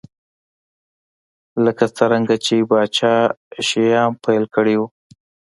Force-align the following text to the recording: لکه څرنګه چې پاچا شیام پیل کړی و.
لکه 1.65 1.85
څرنګه 1.97 2.35
چې 2.45 2.55
پاچا 2.69 3.15
شیام 3.67 4.11
پیل 4.23 4.43
کړی 4.55 4.75
و. 4.79 4.81